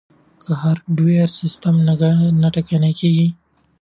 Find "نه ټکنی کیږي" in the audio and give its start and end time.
2.41-3.27